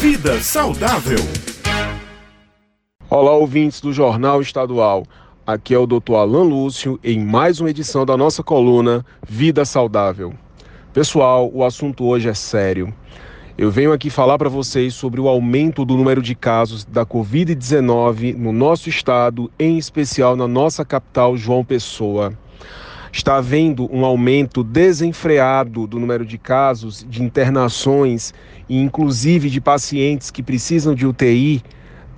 Vida 0.00 0.40
Saudável. 0.40 1.18
Olá, 3.10 3.32
ouvintes 3.32 3.82
do 3.82 3.92
Jornal 3.92 4.40
Estadual. 4.40 5.04
Aqui 5.46 5.74
é 5.74 5.78
o 5.78 5.86
Dr. 5.86 6.14
Alan 6.14 6.44
Lúcio 6.44 6.98
em 7.04 7.22
mais 7.22 7.60
uma 7.60 7.68
edição 7.68 8.06
da 8.06 8.16
nossa 8.16 8.42
coluna 8.42 9.04
Vida 9.28 9.62
Saudável. 9.66 10.32
Pessoal, 10.94 11.50
o 11.52 11.62
assunto 11.62 12.06
hoje 12.06 12.30
é 12.30 12.34
sério. 12.34 12.94
Eu 13.58 13.70
venho 13.70 13.92
aqui 13.92 14.08
falar 14.08 14.38
para 14.38 14.48
vocês 14.48 14.94
sobre 14.94 15.20
o 15.20 15.28
aumento 15.28 15.84
do 15.84 15.98
número 15.98 16.22
de 16.22 16.34
casos 16.34 16.82
da 16.82 17.04
Covid-19 17.04 18.34
no 18.34 18.52
nosso 18.52 18.88
estado, 18.88 19.52
em 19.58 19.76
especial 19.76 20.34
na 20.34 20.48
nossa 20.48 20.82
capital, 20.82 21.36
João 21.36 21.62
Pessoa 21.62 22.32
está 23.12 23.36
havendo 23.36 23.88
um 23.94 24.04
aumento 24.04 24.62
desenfreado 24.62 25.86
do 25.86 25.98
número 25.98 26.24
de 26.24 26.38
casos 26.38 27.04
de 27.08 27.22
internações 27.22 28.32
e 28.68 28.80
inclusive 28.80 29.50
de 29.50 29.60
pacientes 29.60 30.30
que 30.30 30.42
precisam 30.42 30.94
de 30.94 31.06
UTI, 31.06 31.62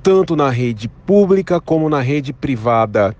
tanto 0.02 0.36
na 0.36 0.50
rede 0.50 0.88
pública 0.88 1.60
como 1.60 1.88
na 1.88 2.00
rede 2.00 2.32
privada. 2.32 3.16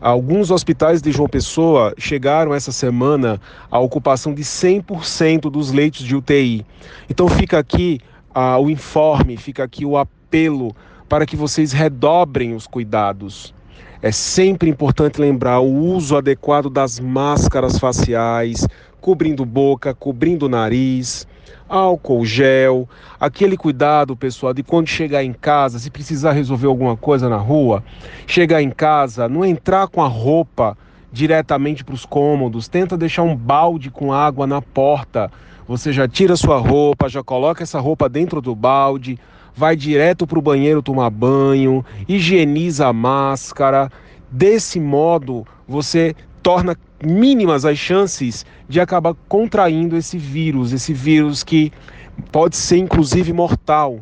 Alguns 0.00 0.52
hospitais 0.52 1.02
de 1.02 1.10
João 1.10 1.28
Pessoa 1.28 1.92
chegaram 1.98 2.54
essa 2.54 2.70
semana 2.70 3.40
à 3.68 3.80
ocupação 3.80 4.32
de 4.32 4.42
100% 4.42 5.50
dos 5.50 5.72
leitos 5.72 6.04
de 6.04 6.14
UTI. 6.14 6.64
Então 7.10 7.28
fica 7.28 7.58
aqui 7.58 7.98
ah, 8.32 8.58
o 8.58 8.70
informe, 8.70 9.36
fica 9.36 9.64
aqui 9.64 9.84
o 9.84 9.96
apelo 9.96 10.74
para 11.08 11.26
que 11.26 11.34
vocês 11.34 11.72
redobrem 11.72 12.54
os 12.54 12.66
cuidados. 12.66 13.52
É 14.00 14.12
sempre 14.12 14.70
importante 14.70 15.20
lembrar 15.20 15.60
o 15.60 15.72
uso 15.72 16.16
adequado 16.16 16.70
das 16.70 17.00
máscaras 17.00 17.78
faciais, 17.78 18.66
cobrindo 19.00 19.44
boca, 19.44 19.92
cobrindo 19.92 20.48
nariz, 20.48 21.26
álcool 21.68 22.24
gel, 22.24 22.88
aquele 23.18 23.56
cuidado, 23.56 24.16
pessoal, 24.16 24.54
de 24.54 24.62
quando 24.62 24.88
chegar 24.88 25.22
em 25.22 25.32
casa, 25.32 25.78
se 25.78 25.90
precisar 25.90 26.32
resolver 26.32 26.66
alguma 26.66 26.96
coisa 26.96 27.28
na 27.28 27.36
rua, 27.36 27.82
chegar 28.26 28.62
em 28.62 28.70
casa, 28.70 29.28
não 29.28 29.44
entrar 29.44 29.88
com 29.88 30.02
a 30.02 30.08
roupa 30.08 30.76
diretamente 31.12 31.84
para 31.84 31.94
os 31.94 32.04
cômodos, 32.06 32.68
tenta 32.68 32.96
deixar 32.96 33.22
um 33.22 33.34
balde 33.34 33.90
com 33.90 34.12
água 34.12 34.46
na 34.46 34.62
porta. 34.62 35.30
Você 35.66 35.92
já 35.92 36.06
tira 36.06 36.36
sua 36.36 36.58
roupa, 36.58 37.08
já 37.08 37.22
coloca 37.22 37.62
essa 37.62 37.80
roupa 37.80 38.08
dentro 38.08 38.40
do 38.40 38.54
balde, 38.54 39.18
vai 39.58 39.74
direto 39.74 40.24
para 40.24 40.38
o 40.38 40.42
banheiro 40.42 40.80
tomar 40.80 41.10
banho, 41.10 41.84
higieniza 42.08 42.86
a 42.86 42.92
máscara. 42.92 43.90
Desse 44.30 44.78
modo, 44.78 45.44
você 45.66 46.14
torna 46.40 46.76
mínimas 47.04 47.64
as 47.64 47.76
chances 47.76 48.46
de 48.68 48.80
acabar 48.80 49.16
contraindo 49.28 49.96
esse 49.96 50.16
vírus, 50.16 50.72
esse 50.72 50.94
vírus 50.94 51.42
que 51.42 51.72
pode 52.30 52.56
ser 52.56 52.76
inclusive 52.76 53.32
mortal. 53.32 53.98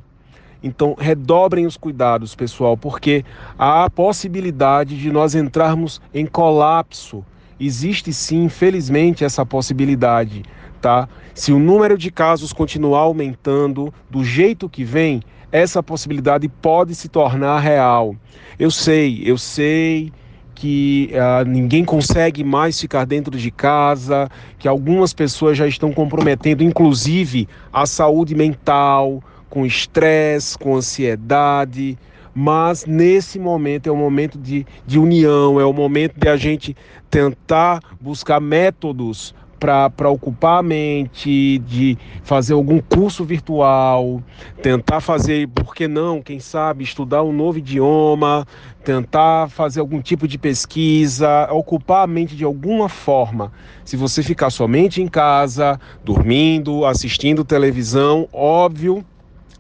Então, 0.63 0.95
redobrem 0.99 1.65
os 1.65 1.79
cuidados, 1.79 2.35
pessoal, 2.35 2.77
porque 2.77 3.25
há 3.59 3.85
a 3.85 3.91
possibilidade 3.91 4.99
de 4.99 5.11
nós 5.11 5.35
entrarmos 5.35 6.03
em 6.13 6.27
colapso. 6.27 7.25
Existe 7.59 8.13
sim, 8.13 8.45
infelizmente, 8.45 9.25
essa 9.25 9.47
possibilidade, 9.47 10.43
tá? 10.83 11.09
Se 11.35 11.51
o 11.51 11.59
número 11.59 11.97
de 11.97 12.11
casos 12.11 12.53
continuar 12.53 13.01
aumentando 13.01 13.93
do 14.11 14.23
jeito 14.23 14.69
que 14.69 14.85
vem, 14.85 15.23
essa 15.51 15.83
possibilidade 15.83 16.49
pode 16.49 16.95
se 16.95 17.09
tornar 17.09 17.61
real. 17.61 18.15
Eu 18.59 18.71
sei, 18.71 19.23
eu 19.25 19.39
sei 19.39 20.13
que 20.55 21.11
uh, 21.13 21.47
ninguém 21.47 21.85
consegue 21.85 22.43
mais 22.43 22.81
ficar 22.81 23.05
dentro 23.05 23.37
de 23.37 23.51
casa, 23.51 24.29
que 24.59 24.67
algumas 24.67 25.13
pessoas 25.13 25.57
já 25.57 25.67
estão 25.67 25.93
comprometendo, 25.93 26.65
inclusive, 26.65 27.47
a 27.71 27.85
saúde 27.85 28.35
mental, 28.35 29.23
com 29.51 29.67
estresse, 29.67 30.59
com 30.59 30.75
ansiedade. 30.75 31.99
Mas 32.35 32.85
nesse 32.87 33.39
momento 33.39 33.87
é 33.89 33.93
o 33.93 33.97
momento 33.97 34.39
de, 34.39 34.67
de 34.87 34.99
união, 34.99 35.61
é 35.61 35.65
o 35.65 35.73
momento 35.73 36.19
de 36.19 36.29
a 36.29 36.37
gente 36.37 36.77
tentar 37.11 37.81
buscar 38.01 38.41
métodos 38.41 39.35
para 39.59 40.11
ocupar 40.11 40.61
a 40.61 40.63
mente, 40.63 41.59
de 41.67 41.99
fazer 42.23 42.55
algum 42.55 42.81
curso 42.81 43.25
virtual, 43.25 44.23
tentar 44.63 45.01
fazer, 45.01 45.49
por 45.49 45.75
que 45.75 45.89
não, 45.89 46.23
quem 46.23 46.39
sabe, 46.39 46.85
estudar 46.85 47.23
um 47.23 47.33
novo 47.33 47.59
idioma, 47.59 48.47
tentar 48.85 49.49
fazer 49.49 49.81
algum 49.81 50.01
tipo 50.01 50.29
de 50.29 50.39
pesquisa, 50.39 51.49
ocupar 51.51 52.05
a 52.05 52.07
mente 52.07 52.37
de 52.37 52.45
alguma 52.45 52.89
forma. 52.89 53.53
Se 53.85 53.97
você 53.97 54.23
ficar 54.23 54.51
somente 54.51 55.03
em 55.03 55.09
casa, 55.09 55.81
dormindo, 56.05 56.85
assistindo 56.85 57.45
televisão, 57.45 58.29
óbvio 58.33 59.05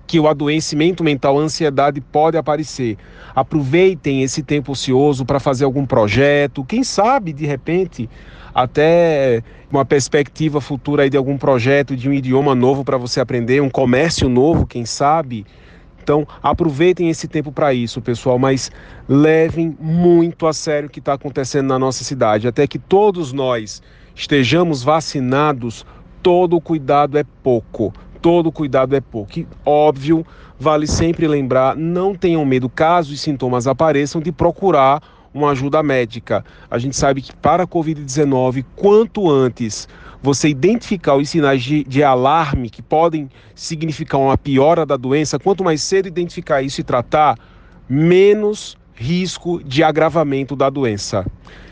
que 0.06 0.21
o 0.21 0.28
adoecimento 0.28 1.03
mental, 1.03 1.39
a 1.39 1.43
ansiedade 1.43 2.00
pode 2.00 2.37
aparecer. 2.37 2.97
Aproveitem 3.34 4.22
esse 4.22 4.43
tempo 4.43 4.72
ocioso 4.72 5.25
para 5.25 5.41
fazer 5.41 5.65
algum 5.65 5.84
projeto, 5.84 6.65
quem 6.65 6.84
sabe 6.84 7.33
de 7.33 7.44
repente 7.44 8.09
até 8.55 9.43
uma 9.71 9.84
perspectiva 9.84 10.61
futura 10.62 11.11
de 11.11 11.17
algum 11.17 11.37
projeto 11.37 11.94
de 11.94 12.09
um 12.09 12.12
idioma 12.12 12.55
novo 12.55 12.84
para 12.84 12.97
você 12.97 13.21
aprender, 13.21 13.61
um 13.61 13.69
comércio 13.69 14.31
novo, 14.31 14.67
quem 14.67 14.87
sabe. 14.87 15.44
Então, 16.03 16.27
aproveitem 16.43 17.11
esse 17.11 17.27
tempo 17.28 17.50
para 17.53 17.75
isso, 17.75 18.00
pessoal, 18.00 18.38
mas 18.38 18.71
levem 19.09 19.77
muito 19.78 20.47
a 20.47 20.53
sério 20.53 20.88
o 20.88 20.91
que 20.91 21.00
está 21.00 21.15
acontecendo 21.15 21.67
na 21.67 21.78
nossa 21.78 22.05
cidade. 22.05 22.49
Até 22.49 22.67
que 22.67 22.78
todos 22.78 23.33
nós 23.33 23.83
estejamos 24.15 24.83
vacinados, 24.83 25.84
todo 26.23 26.61
cuidado 26.61 27.19
é 27.19 27.25
pouco. 27.43 27.93
Todo 28.26 28.50
cuidado 28.50 28.97
é 28.97 29.00
pouco. 29.00 29.38
E, 29.38 29.47
óbvio, 29.64 30.26
vale 30.59 30.88
sempre 30.88 31.28
lembrar: 31.28 31.76
não 31.76 32.12
tenham 32.12 32.44
medo, 32.44 32.69
caso 32.69 33.12
os 33.12 33.20
sintomas 33.20 33.69
apareçam, 33.69 34.20
de 34.20 34.32
procurar 34.32 35.00
uma 35.32 35.53
ajuda 35.53 35.81
médica. 35.81 36.44
A 36.69 36.76
gente 36.76 36.97
sabe 36.97 37.22
que 37.22 37.32
para 37.37 37.62
a 37.62 37.66
Covid-19, 37.69 38.64
quanto 38.75 39.31
antes 39.31 39.88
você 40.20 40.48
identificar 40.48 41.14
os 41.14 41.31
sinais 41.31 41.62
de, 41.62 41.84
de, 41.84 42.03
alarme 42.03 42.69
que 42.69 42.82
podem 42.82 43.31
significar 43.54 44.20
uma 44.20 44.37
piora 44.37 44.84
da 44.84 44.97
doença, 44.97 45.38
quanto 45.38 45.62
mais 45.62 45.81
cedo 45.81 46.08
identificar 46.08 46.60
isso 46.62 46.81
e 46.81 46.84
tratar, 46.84 47.38
menos 47.88 48.76
risco 48.97 49.62
de 49.62 49.84
agravamento 49.84 50.56
da 50.56 50.69
doença. 50.69 51.25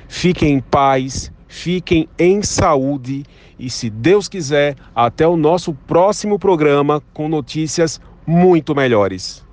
Fiquem 0.06 0.54
em 0.54 0.60
paz, 0.60 1.32
fiquem 1.54 2.08
em 2.18 2.42
saúde 2.42 3.22
e, 3.56 3.70
se 3.70 3.88
Deus 3.88 4.28
quiser, 4.28 4.74
até 4.94 5.26
o 5.26 5.36
nosso 5.36 5.72
próximo 5.72 6.36
programa 6.36 7.00
com 7.14 7.28
notícias 7.28 8.00
muito 8.26 8.74
melhores. 8.74 9.44